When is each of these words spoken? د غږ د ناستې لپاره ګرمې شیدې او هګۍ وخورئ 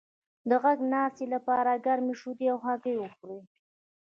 د 0.49 0.51
غږ 0.63 0.79
د 0.85 0.89
ناستې 0.93 1.25
لپاره 1.33 1.81
ګرمې 1.85 2.13
شیدې 2.21 2.47
او 2.53 2.59
هګۍ 2.65 2.95
وخورئ 2.99 3.41